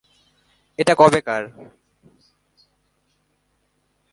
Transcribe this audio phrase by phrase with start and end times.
[0.79, 1.43] এটা কবেকার?